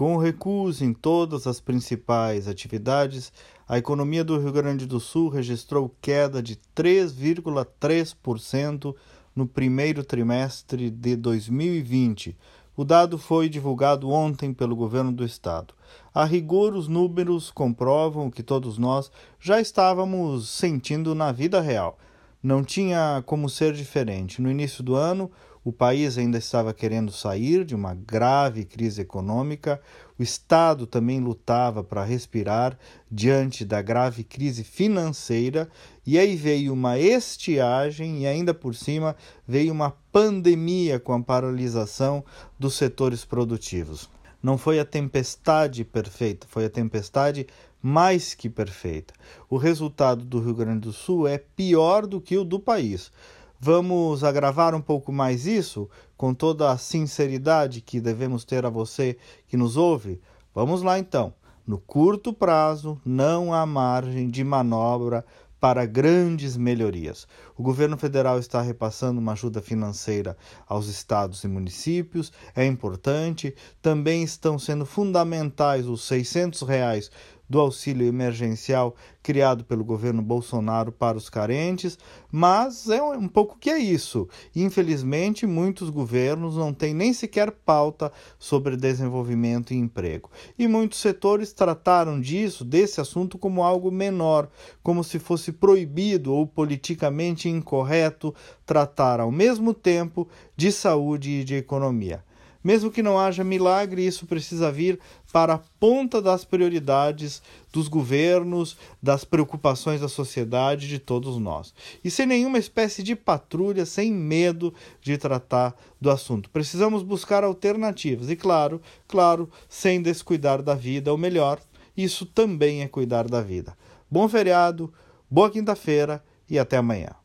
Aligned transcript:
Com 0.00 0.16
recuos 0.16 0.80
em 0.80 0.94
todas 0.94 1.46
as 1.46 1.60
principais 1.60 2.48
atividades, 2.48 3.30
a 3.68 3.76
economia 3.76 4.24
do 4.24 4.38
Rio 4.38 4.50
Grande 4.50 4.86
do 4.86 4.98
Sul 4.98 5.28
registrou 5.28 5.94
queda 6.00 6.42
de 6.42 6.56
3,3% 6.74 8.96
no 9.36 9.46
primeiro 9.46 10.02
trimestre 10.02 10.88
de 10.88 11.14
2020. 11.16 12.34
O 12.74 12.82
dado 12.82 13.18
foi 13.18 13.50
divulgado 13.50 14.08
ontem 14.08 14.54
pelo 14.54 14.74
governo 14.74 15.12
do 15.12 15.22
estado. 15.22 15.74
A 16.14 16.24
rigor, 16.24 16.74
os 16.74 16.88
números 16.88 17.50
comprovam 17.50 18.28
o 18.28 18.30
que 18.30 18.42
todos 18.42 18.78
nós 18.78 19.12
já 19.38 19.60
estávamos 19.60 20.48
sentindo 20.48 21.14
na 21.14 21.30
vida 21.30 21.60
real. 21.60 21.98
Não 22.42 22.64
tinha 22.64 23.22
como 23.26 23.48
ser 23.48 23.74
diferente. 23.74 24.40
No 24.40 24.50
início 24.50 24.82
do 24.82 24.94
ano, 24.94 25.30
o 25.62 25.70
país 25.70 26.16
ainda 26.16 26.38
estava 26.38 26.72
querendo 26.72 27.12
sair 27.12 27.66
de 27.66 27.74
uma 27.74 27.94
grave 27.94 28.64
crise 28.64 29.02
econômica, 29.02 29.78
o 30.18 30.22
Estado 30.22 30.86
também 30.86 31.20
lutava 31.20 31.84
para 31.84 32.02
respirar 32.02 32.78
diante 33.10 33.62
da 33.62 33.82
grave 33.82 34.24
crise 34.24 34.64
financeira, 34.64 35.68
e 36.06 36.18
aí 36.18 36.34
veio 36.34 36.72
uma 36.72 36.98
estiagem 36.98 38.22
e 38.22 38.26
ainda 38.26 38.54
por 38.54 38.74
cima 38.74 39.14
veio 39.46 39.72
uma 39.72 39.90
pandemia 40.10 40.98
com 40.98 41.12
a 41.12 41.22
paralisação 41.22 42.24
dos 42.58 42.74
setores 42.74 43.24
produtivos. 43.24 44.08
Não 44.42 44.56
foi 44.56 44.80
a 44.80 44.84
tempestade 44.84 45.84
perfeita, 45.84 46.46
foi 46.48 46.64
a 46.64 46.70
tempestade 46.70 47.46
mais 47.82 48.34
que 48.34 48.48
perfeita. 48.48 49.14
O 49.48 49.56
resultado 49.56 50.24
do 50.24 50.40
Rio 50.40 50.54
Grande 50.54 50.80
do 50.80 50.92
Sul 50.92 51.26
é 51.26 51.38
pior 51.38 52.06
do 52.06 52.20
que 52.20 52.36
o 52.36 52.44
do 52.44 52.58
país. 52.58 53.12
Vamos 53.58 54.24
agravar 54.24 54.74
um 54.74 54.80
pouco 54.80 55.12
mais 55.12 55.46
isso 55.46 55.88
com 56.16 56.32
toda 56.32 56.70
a 56.70 56.78
sinceridade 56.78 57.82
que 57.82 58.00
devemos 58.00 58.44
ter 58.44 58.64
a 58.64 58.70
você 58.70 59.18
que 59.46 59.56
nos 59.56 59.76
ouve? 59.76 60.20
Vamos 60.54 60.82
lá 60.82 60.98
então. 60.98 61.34
No 61.66 61.78
curto 61.78 62.32
prazo, 62.32 63.00
não 63.04 63.52
há 63.52 63.66
margem 63.66 64.30
de 64.30 64.42
manobra 64.42 65.24
para 65.60 65.84
grandes 65.84 66.56
melhorias. 66.56 67.28
O 67.56 67.62
governo 67.62 67.98
federal 67.98 68.38
está 68.38 68.62
repassando 68.62 69.20
uma 69.20 69.32
ajuda 69.32 69.60
financeira 69.60 70.36
aos 70.66 70.88
estados 70.88 71.44
e 71.44 71.48
municípios, 71.48 72.32
é 72.56 72.64
importante. 72.64 73.54
Também 73.82 74.22
estão 74.22 74.58
sendo 74.58 74.86
fundamentais 74.86 75.86
os 75.86 76.02
600 76.04 76.62
reais 76.62 77.10
do 77.50 77.58
auxílio 77.58 78.06
emergencial 78.06 78.94
criado 79.20 79.64
pelo 79.64 79.84
governo 79.84 80.22
Bolsonaro 80.22 80.92
para 80.92 81.18
os 81.18 81.28
carentes, 81.28 81.98
mas 82.30 82.88
é 82.88 83.02
um 83.02 83.26
pouco 83.26 83.58
que 83.58 83.68
é 83.68 83.78
isso. 83.78 84.28
Infelizmente, 84.54 85.46
muitos 85.46 85.90
governos 85.90 86.56
não 86.56 86.72
têm 86.72 86.94
nem 86.94 87.12
sequer 87.12 87.50
pauta 87.50 88.12
sobre 88.38 88.76
desenvolvimento 88.76 89.74
e 89.74 89.76
emprego. 89.76 90.30
E 90.56 90.68
muitos 90.68 91.00
setores 91.00 91.52
trataram 91.52 92.20
disso, 92.20 92.64
desse 92.64 93.00
assunto, 93.00 93.36
como 93.36 93.64
algo 93.64 93.90
menor, 93.90 94.48
como 94.80 95.02
se 95.02 95.18
fosse 95.18 95.50
proibido 95.50 96.32
ou 96.32 96.46
politicamente 96.46 97.48
incorreto 97.48 98.32
tratar 98.64 99.18
ao 99.18 99.32
mesmo 99.32 99.74
tempo 99.74 100.28
de 100.56 100.70
saúde 100.70 101.30
e 101.30 101.44
de 101.44 101.56
economia. 101.56 102.24
Mesmo 102.62 102.90
que 102.90 103.02
não 103.02 103.18
haja 103.18 103.42
milagre, 103.42 104.06
isso 104.06 104.26
precisa 104.26 104.70
vir 104.70 104.98
para 105.32 105.54
a 105.54 105.60
ponta 105.78 106.20
das 106.20 106.44
prioridades 106.44 107.42
dos 107.72 107.88
governos, 107.88 108.76
das 109.02 109.24
preocupações 109.24 110.00
da 110.00 110.08
sociedade, 110.08 110.88
de 110.88 110.98
todos 110.98 111.38
nós. 111.38 111.72
E 112.04 112.10
sem 112.10 112.26
nenhuma 112.26 112.58
espécie 112.58 113.02
de 113.02 113.16
patrulha, 113.16 113.86
sem 113.86 114.12
medo 114.12 114.74
de 115.00 115.16
tratar 115.16 115.74
do 116.00 116.10
assunto. 116.10 116.50
Precisamos 116.50 117.02
buscar 117.02 117.44
alternativas 117.44 118.28
e, 118.28 118.36
claro, 118.36 118.80
claro, 119.08 119.48
sem 119.68 120.02
descuidar 120.02 120.62
da 120.62 120.74
vida, 120.74 121.10
ou 121.10 121.18
melhor, 121.18 121.60
isso 121.96 122.26
também 122.26 122.82
é 122.82 122.88
cuidar 122.88 123.28
da 123.28 123.40
vida. 123.40 123.76
Bom 124.10 124.28
feriado, 124.28 124.92
boa 125.30 125.50
quinta-feira 125.50 126.22
e 126.48 126.58
até 126.58 126.76
amanhã. 126.76 127.19